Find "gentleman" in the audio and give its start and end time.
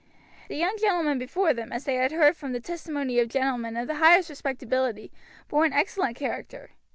0.79-1.19